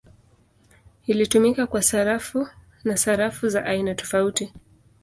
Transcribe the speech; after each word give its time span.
Ilitumika 1.07 1.67
kwa 1.67 1.81
sarafu 1.83 2.47
na 2.83 2.97
sarafu 2.97 3.49
za 3.49 3.65
aina 3.65 3.95
tofauti. 3.95 4.53